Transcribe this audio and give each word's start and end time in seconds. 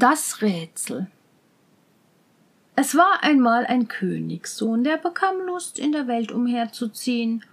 Das 0.00 0.42
Rätsel. 0.42 1.08
Es 2.76 2.94
war 2.94 3.24
einmal 3.24 3.66
ein 3.66 3.88
Königssohn, 3.88 4.84
der 4.84 4.96
bekam 4.96 5.40
Lust, 5.44 5.76
in 5.76 5.90
der 5.90 6.06
Welt 6.06 6.30
umherzuziehen 6.30 7.44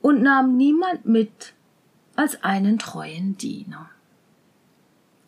und 0.00 0.22
nahm 0.22 0.56
niemand 0.56 1.04
mit 1.04 1.52
als 2.16 2.42
einen 2.42 2.78
treuen 2.78 3.36
Diener. 3.36 3.90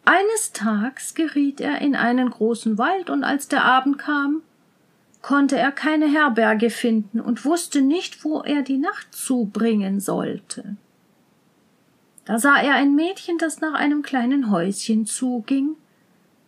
Eines 0.06 0.52
Tags 0.54 1.14
geriet 1.14 1.60
er 1.60 1.82
in 1.82 1.94
einen 1.94 2.30
großen 2.30 2.78
Wald, 2.78 3.10
und 3.10 3.22
als 3.22 3.48
der 3.48 3.62
Abend 3.62 3.98
kam, 3.98 4.40
konnte 5.20 5.58
er 5.58 5.72
keine 5.72 6.06
Herberge 6.06 6.70
finden 6.70 7.20
und 7.20 7.44
wusste 7.44 7.82
nicht, 7.82 8.24
wo 8.24 8.40
er 8.40 8.62
die 8.62 8.78
Nacht 8.78 9.14
zubringen 9.14 10.00
sollte. 10.00 10.76
Da 12.24 12.38
sah 12.38 12.56
er 12.56 12.76
ein 12.76 12.94
Mädchen, 12.94 13.36
das 13.36 13.60
nach 13.60 13.74
einem 13.74 14.00
kleinen 14.00 14.50
Häuschen 14.50 15.04
zuging, 15.04 15.76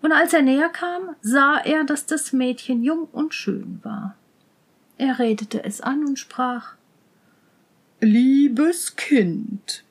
und 0.02 0.12
als 0.12 0.32
er 0.32 0.42
näher 0.42 0.68
kam, 0.68 1.16
sah 1.20 1.58
er, 1.58 1.84
dass 1.84 2.06
das 2.06 2.32
Mädchen 2.32 2.82
jung 2.82 3.04
und 3.12 3.34
schön 3.34 3.80
war. 3.82 4.16
Er 4.96 5.18
redete 5.18 5.64
es 5.64 5.80
an 5.80 6.04
und 6.04 6.18
sprach 6.18 6.74
Liebes 8.00 8.94
Kind, 8.94 9.84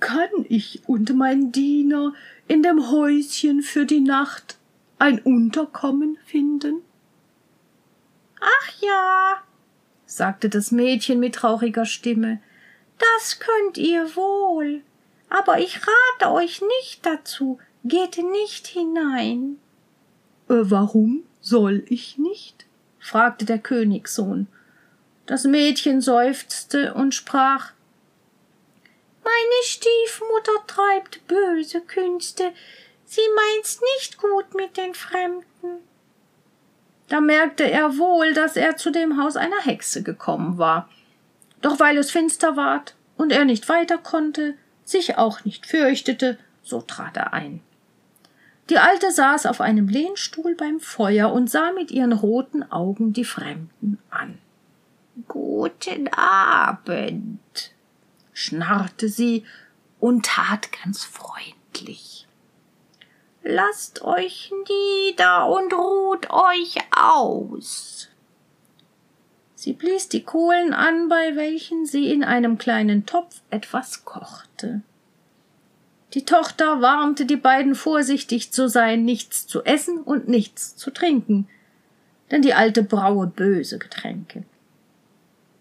kann 0.00 0.28
ich 0.48 0.82
und 0.86 1.14
mein 1.14 1.52
Diener 1.52 2.12
in 2.48 2.62
dem 2.62 2.90
Häuschen 2.90 3.62
für 3.62 3.86
die 3.86 4.00
Nacht 4.00 4.58
ein 4.98 5.20
Unterkommen 5.20 6.18
finden? 6.26 6.82
Ach 8.40 8.72
ja, 8.80 9.42
sagte 10.04 10.48
das 10.48 10.70
Mädchen 10.70 11.18
mit 11.18 11.34
trauriger 11.34 11.86
Stimme, 11.86 12.40
das 12.98 13.38
könnt 13.38 13.78
ihr 13.78 14.16
wohl, 14.16 14.82
aber 15.28 15.58
ich 15.60 15.80
rate 15.80 16.32
euch 16.32 16.62
nicht 16.62 17.04
dazu, 17.04 17.58
geht 17.88 18.18
nicht 18.18 18.66
hinein. 18.66 19.58
Äh, 20.48 20.54
warum 20.62 21.24
soll 21.40 21.84
ich 21.88 22.18
nicht? 22.18 22.66
fragte 22.98 23.44
der 23.44 23.58
Königssohn. 23.58 24.48
Das 25.26 25.44
Mädchen 25.44 26.00
seufzte 26.00 26.94
und 26.94 27.14
sprach 27.14 27.72
Meine 29.24 29.62
Stiefmutter 29.64 30.66
treibt 30.66 31.26
böse 31.26 31.80
Künste, 31.80 32.52
sie 33.04 33.22
meint's 33.34 33.80
nicht 33.94 34.18
gut 34.18 34.54
mit 34.54 34.76
den 34.76 34.94
Fremden. 34.94 35.82
Da 37.08 37.20
merkte 37.20 37.70
er 37.70 37.98
wohl, 37.98 38.34
dass 38.34 38.56
er 38.56 38.76
zu 38.76 38.90
dem 38.90 39.22
Haus 39.22 39.36
einer 39.36 39.60
Hexe 39.62 40.02
gekommen 40.02 40.58
war. 40.58 40.88
Doch 41.62 41.78
weil 41.78 41.98
es 41.98 42.10
finster 42.10 42.56
ward 42.56 42.94
und 43.16 43.32
er 43.32 43.44
nicht 43.44 43.68
weiter 43.68 43.98
konnte, 43.98 44.54
sich 44.84 45.16
auch 45.16 45.44
nicht 45.44 45.66
fürchtete, 45.66 46.38
so 46.62 46.80
trat 46.80 47.16
er 47.16 47.32
ein. 47.32 47.62
Die 48.68 48.78
Alte 48.78 49.12
saß 49.12 49.46
auf 49.46 49.60
einem 49.60 49.88
Lehnstuhl 49.88 50.56
beim 50.56 50.80
Feuer 50.80 51.32
und 51.32 51.48
sah 51.48 51.72
mit 51.72 51.92
ihren 51.92 52.12
roten 52.12 52.64
Augen 52.72 53.12
die 53.12 53.24
Fremden 53.24 53.98
an. 54.10 54.38
Guten 55.28 56.08
Abend, 56.08 57.40
schnarrte 58.32 59.08
sie 59.08 59.44
und 60.00 60.26
tat 60.26 60.70
ganz 60.82 61.04
freundlich. 61.04 62.26
Lasst 63.42 64.02
euch 64.02 64.52
nieder 64.68 65.48
und 65.48 65.72
ruht 65.72 66.30
euch 66.30 66.76
aus. 66.90 68.08
Sie 69.54 69.72
blies 69.72 70.08
die 70.08 70.24
Kohlen 70.24 70.74
an, 70.74 71.08
bei 71.08 71.36
welchen 71.36 71.86
sie 71.86 72.10
in 72.12 72.24
einem 72.24 72.58
kleinen 72.58 73.06
Topf 73.06 73.40
etwas 73.50 74.04
kochte. 74.04 74.82
Die 76.16 76.24
Tochter 76.24 76.80
warnte 76.80 77.26
die 77.26 77.36
beiden 77.36 77.74
vorsichtig 77.74 78.50
zu 78.50 78.70
sein, 78.70 79.04
nichts 79.04 79.46
zu 79.46 79.64
essen 79.64 79.98
und 79.98 80.28
nichts 80.28 80.74
zu 80.74 80.90
trinken, 80.90 81.46
denn 82.30 82.40
die 82.40 82.54
alte 82.54 82.82
braue 82.82 83.26
böse 83.26 83.78
Getränke. 83.78 84.44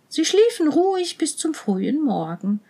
Sie 0.08 0.24
schliefen 0.24 0.70
ruhig 0.70 1.18
bis 1.18 1.36
zum 1.36 1.54
frühen 1.54 2.02
Morgen. 2.02 2.62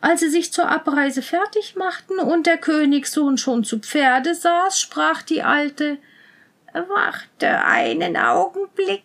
Als 0.00 0.18
sie 0.18 0.28
sich 0.28 0.52
zur 0.52 0.68
Abreise 0.68 1.22
fertig 1.22 1.76
machten 1.76 2.18
und 2.18 2.48
der 2.48 2.58
Königssohn 2.58 3.38
schon 3.38 3.62
zu 3.62 3.78
Pferde 3.78 4.34
saß, 4.34 4.80
sprach 4.80 5.22
die 5.22 5.42
Alte 5.42 5.98
Warte 6.72 7.64
einen 7.64 8.16
Augenblick. 8.16 9.04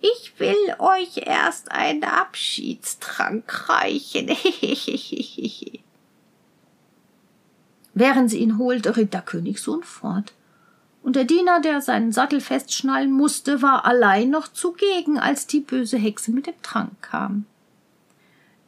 Ich 0.00 0.32
will 0.38 0.76
euch 0.78 1.18
erst 1.26 1.70
einen 1.70 2.04
Abschiedstrank 2.04 3.68
reichen. 3.68 4.34
Während 7.94 8.30
sie 8.30 8.38
ihn 8.38 8.58
holte, 8.58 8.96
ritt 8.96 9.14
der 9.14 9.22
Königssohn 9.22 9.82
fort. 9.82 10.32
Und 11.02 11.16
der 11.16 11.24
Diener, 11.24 11.60
der 11.60 11.80
seinen 11.80 12.12
Sattel 12.12 12.40
festschnallen 12.40 13.12
musste, 13.12 13.62
war 13.62 13.84
allein 13.84 14.30
noch 14.30 14.48
zugegen, 14.48 15.18
als 15.18 15.46
die 15.46 15.60
böse 15.60 15.96
Hexe 15.96 16.32
mit 16.32 16.46
dem 16.46 16.60
Trank 16.62 16.90
kam. 17.02 17.46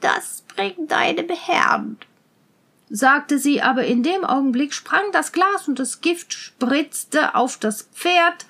Das 0.00 0.44
bringt 0.54 0.90
deinem 0.90 1.28
Herrn, 1.28 1.96
sagte 2.90 3.38
sie, 3.38 3.62
aber 3.62 3.84
in 3.86 4.02
dem 4.02 4.24
Augenblick 4.24 4.74
sprang 4.74 5.04
das 5.12 5.32
Glas 5.32 5.66
und 5.66 5.78
das 5.78 6.00
Gift 6.00 6.32
spritzte 6.34 7.34
auf 7.34 7.56
das 7.56 7.82
Pferd 7.94 8.46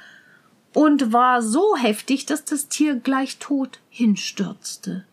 und 0.74 1.12
war 1.12 1.40
so 1.40 1.76
heftig, 1.76 2.26
dass 2.26 2.44
das 2.44 2.68
Tier 2.68 2.96
gleich 2.96 3.38
tot 3.38 3.78
hinstürzte. 3.88 5.06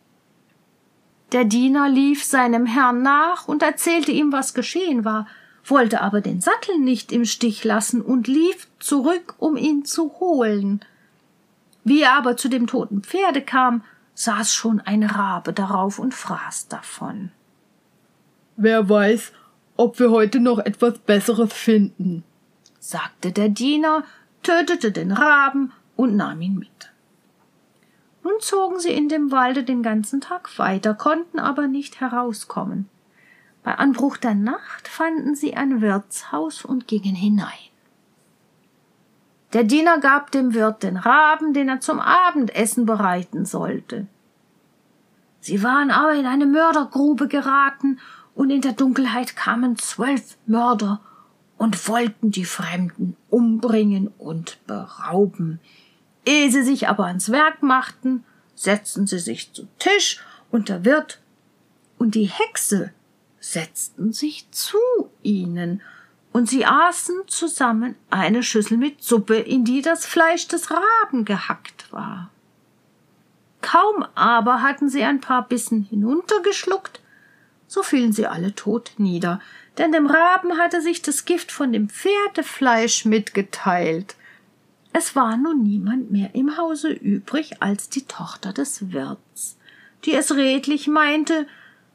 Der 1.32 1.44
Diener 1.44 1.88
lief 1.88 2.24
seinem 2.24 2.66
Herrn 2.66 3.02
nach 3.02 3.48
und 3.48 3.62
erzählte 3.62 4.12
ihm, 4.12 4.30
was 4.30 4.52
geschehen 4.52 5.04
war, 5.04 5.26
wollte 5.64 6.00
aber 6.00 6.20
den 6.20 6.40
Sattel 6.40 6.78
nicht 6.78 7.12
im 7.12 7.24
Stich 7.24 7.64
lassen 7.64 8.02
und 8.02 8.26
lief 8.26 8.68
zurück, 8.78 9.34
um 9.38 9.56
ihn 9.56 9.84
zu 9.84 10.20
holen. 10.20 10.80
Wie 11.84 12.02
er 12.02 12.14
aber 12.14 12.36
zu 12.36 12.48
dem 12.48 12.66
toten 12.66 13.02
Pferde 13.02 13.42
kam, 13.42 13.82
saß 14.14 14.54
schon 14.54 14.80
ein 14.80 15.02
Rabe 15.02 15.52
darauf 15.52 15.98
und 15.98 16.14
fraß 16.14 16.68
davon. 16.68 17.30
Wer 18.56 18.88
weiß, 18.88 19.32
ob 19.76 19.98
wir 19.98 20.10
heute 20.10 20.38
noch 20.40 20.58
etwas 20.58 20.98
Besseres 20.98 21.52
finden, 21.52 22.22
sagte 22.78 23.32
der 23.32 23.48
Diener, 23.48 24.04
tötete 24.42 24.92
den 24.92 25.10
Raben 25.10 25.72
und 25.96 26.16
nahm 26.16 26.40
ihn 26.40 26.54
mit. 26.54 26.92
Nun 28.22 28.34
zogen 28.40 28.78
sie 28.78 28.92
in 28.92 29.08
dem 29.08 29.32
Walde 29.32 29.64
den 29.64 29.82
ganzen 29.82 30.20
Tag 30.20 30.58
weiter, 30.58 30.94
konnten 30.94 31.38
aber 31.38 31.66
nicht 31.66 32.00
herauskommen. 32.00 32.88
Bei 33.64 33.76
Anbruch 33.76 34.18
der 34.18 34.34
Nacht 34.34 34.86
fanden 34.86 35.34
sie 35.34 35.56
ein 35.56 35.80
Wirtshaus 35.80 36.66
und 36.66 36.86
gingen 36.86 37.14
hinein. 37.14 37.48
Der 39.54 39.64
Diener 39.64 39.98
gab 40.00 40.30
dem 40.32 40.52
Wirt 40.52 40.82
den 40.82 40.98
Raben, 40.98 41.54
den 41.54 41.70
er 41.70 41.80
zum 41.80 41.98
Abendessen 41.98 42.84
bereiten 42.84 43.46
sollte. 43.46 44.06
Sie 45.40 45.62
waren 45.62 45.90
aber 45.90 46.12
in 46.12 46.26
eine 46.26 46.46
Mördergrube 46.46 47.26
geraten, 47.26 47.98
und 48.34 48.50
in 48.50 48.60
der 48.60 48.72
Dunkelheit 48.72 49.36
kamen 49.36 49.78
zwölf 49.78 50.36
Mörder 50.46 51.00
und 51.56 51.88
wollten 51.88 52.32
die 52.32 52.44
Fremden 52.44 53.16
umbringen 53.30 54.08
und 54.18 54.58
berauben. 54.66 55.60
Ehe 56.26 56.50
sie 56.50 56.64
sich 56.64 56.88
aber 56.88 57.06
ans 57.06 57.30
Werk 57.30 57.62
machten, 57.62 58.24
setzten 58.56 59.06
sie 59.06 59.20
sich 59.20 59.52
zu 59.52 59.68
Tisch, 59.78 60.22
und 60.50 60.68
der 60.68 60.84
Wirt 60.84 61.20
und 61.96 62.14
die 62.14 62.26
Hexe 62.26 62.92
setzten 63.44 64.12
sich 64.12 64.50
zu 64.50 64.78
ihnen, 65.22 65.82
und 66.32 66.48
sie 66.48 66.66
aßen 66.66 67.22
zusammen 67.28 67.94
eine 68.10 68.42
Schüssel 68.42 68.76
mit 68.76 69.04
Suppe, 69.04 69.36
in 69.36 69.64
die 69.64 69.82
das 69.82 70.04
Fleisch 70.04 70.48
des 70.48 70.68
Raben 70.70 71.24
gehackt 71.24 71.92
war. 71.92 72.30
Kaum 73.60 74.04
aber 74.16 74.62
hatten 74.62 74.88
sie 74.88 75.04
ein 75.04 75.20
paar 75.20 75.46
Bissen 75.46 75.82
hinuntergeschluckt, 75.82 77.00
so 77.68 77.82
fielen 77.82 78.12
sie 78.12 78.26
alle 78.26 78.54
tot 78.54 78.92
nieder, 78.96 79.40
denn 79.78 79.92
dem 79.92 80.06
Raben 80.06 80.58
hatte 80.58 80.80
sich 80.80 81.02
das 81.02 81.24
Gift 81.24 81.52
von 81.52 81.72
dem 81.72 81.88
Pferdefleisch 81.88 83.04
mitgeteilt. 83.04 84.16
Es 84.92 85.14
war 85.14 85.36
nun 85.36 85.62
niemand 85.62 86.10
mehr 86.10 86.34
im 86.34 86.56
Hause 86.56 86.90
übrig 86.90 87.62
als 87.62 87.88
die 87.90 88.06
Tochter 88.06 88.52
des 88.52 88.92
Wirts, 88.92 89.56
die 90.04 90.14
es 90.14 90.34
redlich 90.34 90.88
meinte, 90.88 91.46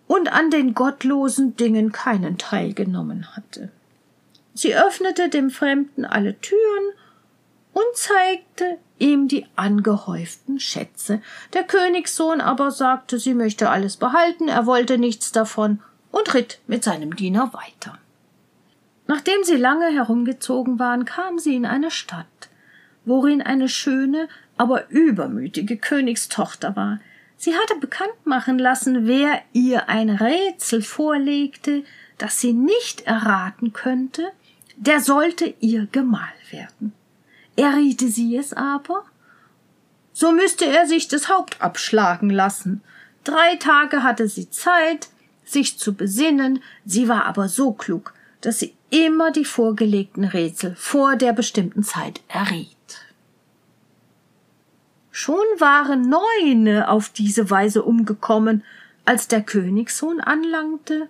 und 0.10 0.34
an 0.34 0.50
den 0.50 0.74
gottlosen 0.74 1.56
Dingen 1.56 1.92
keinen 1.92 2.40
Teil 2.40 2.74
genommen 2.74 3.28
hatte. 3.36 3.70
Sie 4.56 4.76
öffnete 4.76 5.30
dem 5.30 5.52
Fremden 5.52 6.04
alle 6.04 6.42
Türen 6.42 6.94
und 7.74 7.86
zeigte 7.94 8.80
ihm 8.98 9.28
die 9.28 9.46
angehäuften 9.56 10.60
Schätze. 10.60 11.22
Der 11.54 11.64
Königssohn 11.64 12.42
aber 12.42 12.72
sagte, 12.72 13.20
sie 13.20 13.36
möchte 13.36 13.70
alles 13.70 13.98
behalten, 13.98 14.48
er 14.48 14.66
wollte 14.66 14.98
nichts 14.98 15.32
davon 15.32 15.80
und 16.10 16.34
ritt 16.34 16.60
mit 16.66 16.84
seinem 16.84 17.16
Diener 17.16 17.54
weiter. 17.54 18.00
Nachdem 19.06 19.44
sie 19.44 19.58
lange 19.58 19.92
herumgezogen 19.92 20.80
waren, 20.80 21.06
kam 21.06 21.38
sie 21.38 21.56
in 21.56 21.68
eine 21.68 21.92
Stadt, 21.92 22.50
worin 23.06 23.44
eine 23.44 23.70
schöne, 23.70 24.28
aber 24.58 24.90
übermütige 24.90 25.78
Königstochter 25.78 26.76
war, 26.76 27.00
Sie 27.42 27.56
hatte 27.56 27.76
bekannt 27.80 28.26
machen 28.26 28.60
lassen, 28.60 29.08
wer 29.08 29.42
ihr 29.54 29.88
ein 29.88 30.10
Rätsel 30.10 30.82
vorlegte, 30.82 31.86
das 32.18 32.42
sie 32.42 32.52
nicht 32.52 33.08
erraten 33.08 33.72
könnte, 33.72 34.34
der 34.76 35.00
sollte 35.00 35.56
ihr 35.62 35.88
Gemahl 35.90 36.34
werden. 36.52 36.92
Erriete 37.56 38.10
sie 38.10 38.36
es 38.36 38.52
aber, 38.52 39.06
so 40.12 40.34
müsste 40.34 40.66
er 40.66 40.86
sich 40.86 41.08
das 41.08 41.30
Haupt 41.30 41.62
abschlagen 41.62 42.30
lassen. 42.30 42.82
Drei 43.24 43.56
Tage 43.56 44.04
hatte 44.04 44.28
sie 44.28 44.50
Zeit, 44.50 45.08
sich 45.46 45.80
zu 45.80 45.94
besinnen, 45.94 46.62
sie 46.84 47.08
war 47.08 47.24
aber 47.24 47.48
so 47.48 47.72
klug, 47.72 48.14
dass 48.42 48.60
sie 48.60 48.76
immer 48.90 49.32
die 49.32 49.46
vorgelegten 49.46 50.26
Rätsel 50.26 50.76
vor 50.76 51.16
der 51.16 51.32
bestimmten 51.32 51.84
Zeit 51.84 52.20
erriet. 52.28 52.79
Schon 55.22 55.46
waren 55.58 56.08
neune 56.08 56.88
auf 56.88 57.10
diese 57.10 57.50
Weise 57.50 57.84
umgekommen, 57.84 58.64
als 59.04 59.28
der 59.28 59.42
Königssohn 59.42 60.22
anlangte 60.22 61.10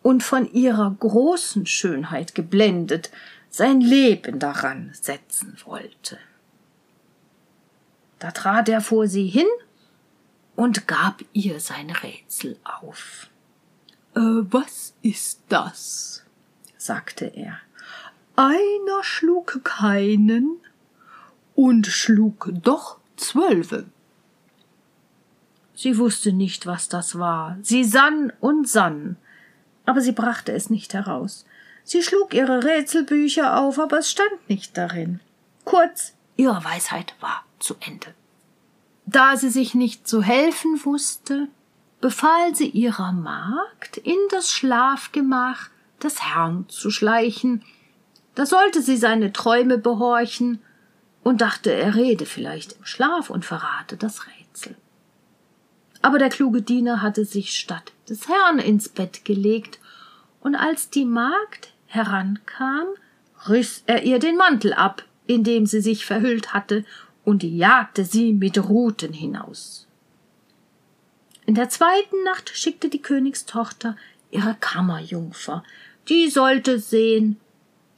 und 0.00 0.22
von 0.22 0.48
ihrer 0.52 0.94
großen 1.00 1.66
Schönheit 1.66 2.36
geblendet 2.36 3.10
sein 3.50 3.80
Leben 3.80 4.38
daran 4.38 4.90
setzen 4.92 5.56
wollte. 5.64 6.18
Da 8.20 8.30
trat 8.30 8.68
er 8.68 8.80
vor 8.80 9.08
sie 9.08 9.26
hin 9.26 9.48
und 10.54 10.86
gab 10.86 11.24
ihr 11.32 11.58
sein 11.58 11.90
Rätsel 11.90 12.56
auf. 12.62 13.26
Äh, 14.14 14.20
was 14.20 14.94
ist 15.02 15.40
das? 15.48 16.22
sagte 16.76 17.24
er. 17.24 17.58
Einer 18.36 19.02
schlug 19.02 19.64
keinen 19.64 20.60
und 21.56 21.88
schlug 21.88 22.50
doch 22.62 22.98
zwölfe. 23.20 23.86
Sie 25.74 25.96
wusste 25.96 26.32
nicht, 26.32 26.66
was 26.66 26.88
das 26.88 27.18
war. 27.18 27.56
Sie 27.62 27.84
sann 27.84 28.32
und 28.40 28.68
sann, 28.68 29.16
aber 29.86 30.00
sie 30.00 30.12
brachte 30.12 30.52
es 30.52 30.70
nicht 30.70 30.92
heraus. 30.92 31.46
Sie 31.84 32.02
schlug 32.02 32.34
ihre 32.34 32.64
Rätselbücher 32.64 33.58
auf, 33.58 33.78
aber 33.78 33.98
es 33.98 34.10
stand 34.10 34.48
nicht 34.48 34.76
darin. 34.76 35.20
Kurz, 35.64 36.14
ihre 36.36 36.64
Weisheit 36.64 37.14
war 37.20 37.44
zu 37.58 37.76
Ende. 37.80 38.08
Da 39.06 39.36
sie 39.36 39.48
sich 39.48 39.74
nicht 39.74 40.06
zu 40.06 40.22
helfen 40.22 40.80
wusste, 40.84 41.48
befahl 42.00 42.54
sie 42.54 42.68
ihrer 42.68 43.12
Magd, 43.12 43.96
in 43.96 44.18
das 44.30 44.50
Schlafgemach 44.50 45.70
des 46.02 46.22
Herrn 46.22 46.66
zu 46.68 46.90
schleichen. 46.90 47.64
Da 48.34 48.46
sollte 48.46 48.82
sie 48.82 48.96
seine 48.96 49.32
Träume 49.32 49.78
behorchen 49.78 50.60
und 51.22 51.40
dachte, 51.40 51.72
er 51.72 51.94
rede 51.94 52.26
vielleicht 52.26 52.72
im 52.72 52.84
Schlaf 52.84 53.30
und 53.30 53.44
verrate 53.44 53.96
das 53.96 54.26
Rätsel. 54.26 54.76
Aber 56.00 56.18
der 56.18 56.28
kluge 56.28 56.62
Diener 56.62 57.02
hatte 57.02 57.24
sich 57.24 57.56
statt 57.56 57.92
des 58.08 58.28
Herrn 58.28 58.58
ins 58.58 58.88
Bett 58.88 59.24
gelegt, 59.24 59.78
und 60.40 60.54
als 60.54 60.88
die 60.88 61.04
Magd 61.04 61.72
herankam, 61.86 62.86
riß 63.48 63.84
er 63.86 64.04
ihr 64.04 64.18
den 64.18 64.36
Mantel 64.36 64.72
ab, 64.72 65.04
in 65.26 65.44
dem 65.44 65.66
sie 65.66 65.80
sich 65.80 66.06
verhüllt 66.06 66.54
hatte, 66.54 66.84
und 67.24 67.42
jagte 67.42 68.04
sie 68.04 68.32
mit 68.32 68.56
Ruten 68.56 69.12
hinaus. 69.12 69.86
In 71.44 71.54
der 71.54 71.68
zweiten 71.68 72.22
Nacht 72.24 72.50
schickte 72.50 72.88
die 72.88 73.02
Königstochter 73.02 73.96
ihre 74.30 74.54
Kammerjungfer, 74.60 75.64
die 76.08 76.28
sollte 76.30 76.78
sehen, 76.78 77.38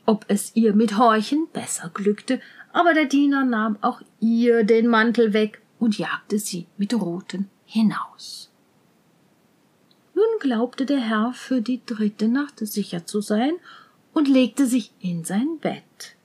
ob 0.06 0.25
es 0.28 0.56
ihr 0.56 0.73
mit 0.73 0.99
Horchen 0.99 1.46
besser 1.52 1.90
glückte, 1.93 2.40
aber 2.72 2.94
der 2.94 3.06
Diener 3.06 3.44
nahm 3.44 3.76
auch 3.81 4.00
ihr 4.20 4.64
den 4.64 4.87
Mantel 4.87 5.32
weg 5.32 5.61
und 5.78 5.99
jagte 5.99 6.38
sie 6.38 6.67
mit 6.76 6.94
Ruten 6.94 7.49
hinaus. 7.64 8.50
Nun 10.14 10.38
glaubte 10.40 10.87
der 10.87 11.00
Herr 11.00 11.32
für 11.32 11.62
die 11.62 11.81
dritte 11.84 12.28
Nacht 12.28 12.58
sicher 12.58 13.06
zu 13.06 13.20
sein 13.20 13.52
und 14.12 14.28
legte 14.28 14.67
sich 14.67 14.93
in 15.00 15.25
sein 15.25 15.58
Bett. 15.61 16.17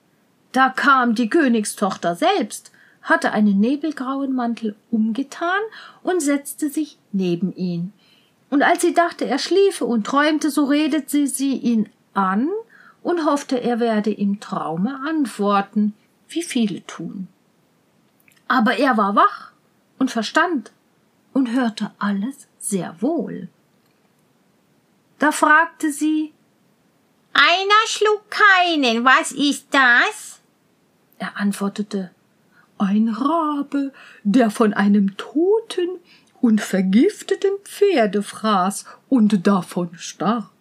Da 0.51 0.69
kam 0.69 1.15
die 1.15 1.29
Königstochter 1.29 2.15
selbst, 2.15 2.71
hatte 3.01 3.31
einen 3.31 3.59
nebelgrauen 3.59 4.33
Mantel 4.33 4.75
umgetan 4.89 5.61
und 6.01 6.21
setzte 6.21 6.69
sich 6.69 6.97
neben 7.11 7.55
ihn. 7.55 7.93
Und 8.49 8.63
als 8.63 8.81
sie 8.81 8.93
dachte, 8.93 9.25
er 9.25 9.39
schliefe 9.39 9.85
und 9.85 10.05
träumte, 10.05 10.49
so 10.49 10.65
redete 10.65 11.27
sie 11.27 11.55
ihn 11.55 11.89
an 12.13 12.49
und 13.03 13.25
hoffte, 13.25 13.61
er 13.61 13.79
werde 13.79 14.11
im 14.11 14.39
Traume 14.39 14.99
antworten, 15.07 15.93
wie 16.29 16.43
viele 16.43 16.85
tun. 16.85 17.27
Aber 18.47 18.77
er 18.77 18.97
war 18.97 19.15
wach 19.15 19.51
und 19.97 20.11
verstand 20.11 20.71
und 21.33 21.51
hörte 21.51 21.91
alles 21.99 22.47
sehr 22.59 23.01
wohl. 23.01 23.49
Da 25.19 25.31
fragte 25.31 25.91
sie 25.91 26.33
Einer 27.33 27.87
schlug 27.87 28.29
keinen, 28.29 29.03
was 29.03 29.31
ist 29.31 29.67
das? 29.71 30.39
Er 31.17 31.37
antwortete 31.37 32.11
Ein 32.77 33.09
Rabe, 33.09 33.93
der 34.23 34.51
von 34.51 34.73
einem 34.73 35.15
toten 35.17 35.99
und 36.41 36.61
vergifteten 36.61 37.57
Pferde 37.63 38.21
fraß 38.21 38.85
und 39.09 39.47
davon 39.47 39.97
starb. 39.97 40.51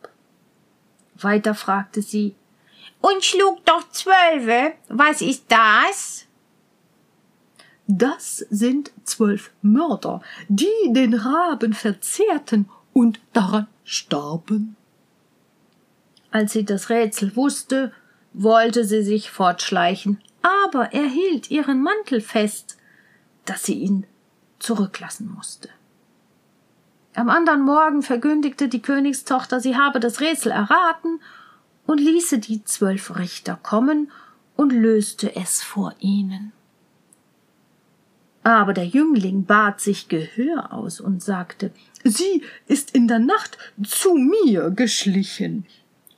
Weiter 1.16 1.54
fragte 1.54 2.02
sie 2.02 2.34
Und 3.00 3.24
schlug 3.24 3.64
doch 3.64 3.88
zwölfe, 3.90 4.74
was 4.88 5.20
ist 5.20 5.44
das? 5.48 6.26
Das 7.86 8.38
sind 8.38 8.92
zwölf 9.04 9.50
Mörder, 9.60 10.22
die 10.48 10.66
den 10.88 11.14
Raben 11.14 11.74
verzehrten 11.74 12.68
und 12.94 13.20
daran 13.34 13.66
starben. 13.84 14.76
Als 16.30 16.52
sie 16.52 16.64
das 16.64 16.88
Rätsel 16.88 17.36
wusste, 17.36 17.92
wollte 18.32 18.84
sie 18.84 19.02
sich 19.02 19.30
fortschleichen, 19.30 20.20
aber 20.42 20.92
er 20.92 21.06
hielt 21.06 21.50
ihren 21.50 21.82
Mantel 21.82 22.20
fest, 22.20 22.78
dass 23.44 23.64
sie 23.64 23.74
ihn 23.74 24.06
zurücklassen 24.58 25.30
musste. 25.32 25.68
Am 27.14 27.28
andern 27.28 27.62
Morgen 27.62 28.02
verkündigte 28.02 28.68
die 28.68 28.82
Königstochter, 28.82 29.60
sie 29.60 29.76
habe 29.76 30.00
das 30.00 30.20
Rätsel 30.20 30.50
erraten 30.50 31.20
und 31.86 31.98
ließe 31.98 32.38
die 32.38 32.64
zwölf 32.64 33.16
Richter 33.16 33.58
kommen 33.62 34.10
und 34.56 34.70
löste 34.70 35.36
es 35.36 35.62
vor 35.62 35.94
ihnen. 35.98 36.52
Aber 38.42 38.74
der 38.74 38.86
Jüngling 38.86 39.46
bat 39.46 39.80
sich 39.80 40.08
Gehör 40.08 40.72
aus 40.72 41.00
und 41.00 41.22
sagte, 41.22 41.72
Sie 42.04 42.42
ist 42.66 42.94
in 42.94 43.08
der 43.08 43.18
Nacht 43.18 43.56
zu 43.82 44.14
mir 44.14 44.70
geschlichen 44.70 45.64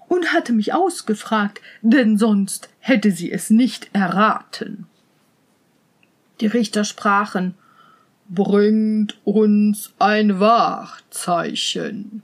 und 0.09 0.33
hatte 0.33 0.53
mich 0.53 0.75
ausgefragt, 0.75 1.61
denn 1.83 2.19
sonst 2.19 2.69
hätte 2.81 3.13
sie 3.13 3.31
es 3.31 3.51
nicht 3.51 3.91
erraten. 3.93 4.87
Die 6.41 6.47
Richter 6.47 6.85
sprachen, 6.85 7.55
Bringt 8.29 9.19
uns 9.23 9.93
ein 10.01 10.41
Wahrzeichen. 10.41 12.23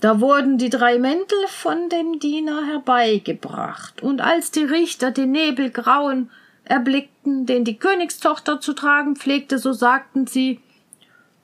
Da 0.00 0.20
wurden 0.20 0.56
die 0.56 0.70
drei 0.70 0.98
Mäntel 0.98 1.38
von 1.48 1.90
dem 1.90 2.18
Diener 2.18 2.66
herbeigebracht, 2.66 4.02
und 4.02 4.22
als 4.22 4.50
die 4.50 4.64
Richter 4.64 5.10
den 5.10 5.32
Nebelgrauen 5.32 6.30
erblickten, 6.64 7.44
den 7.44 7.64
die 7.64 7.76
Königstochter 7.76 8.60
zu 8.60 8.72
tragen 8.72 9.14
pflegte, 9.16 9.58
so 9.58 9.72
sagten 9.72 10.26
sie 10.26 10.60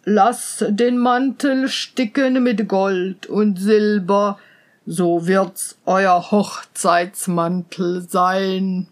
Lass 0.05 0.65
den 0.69 0.99
Mantel 0.99 1.69
sticken 1.69 2.43
mit 2.43 2.69
Gold 2.69 3.27
und 3.27 3.59
Silber, 3.59 4.39
so 4.87 5.27
wird's 5.27 5.79
euer 5.85 6.31
Hochzeitsmantel 6.31 8.07
sein. 8.09 8.87